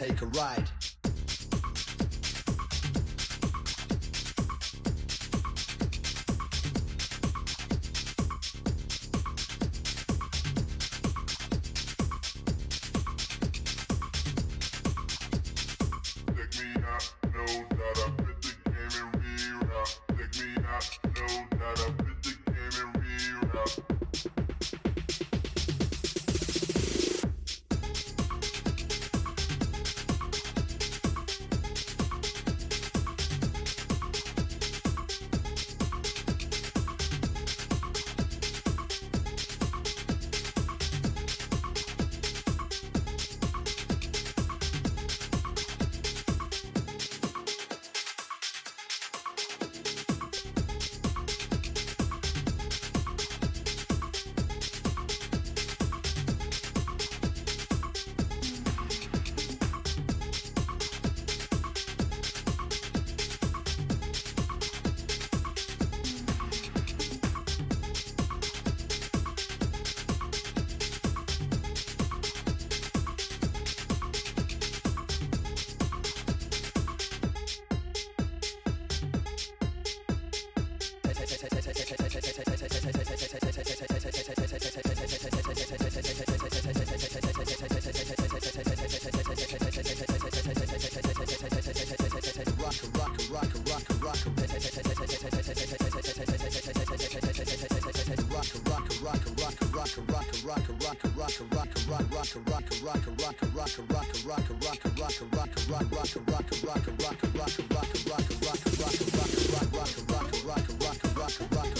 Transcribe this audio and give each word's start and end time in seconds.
Take 0.00 0.22
a 0.22 0.26
ride. 0.28 0.89
I 20.80 21.08
know 21.08 21.44
that 21.50 21.78
I 21.78 21.92
fit 22.02 22.22
the 22.22 22.52
game 22.52 22.86
and 22.86 23.04
reroute. 23.04 23.89
rock 92.70 93.18
rock 93.32 93.50
rock 93.66 93.82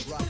rock 0.08 0.29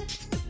Thank 0.00 0.34
you. 0.34 0.49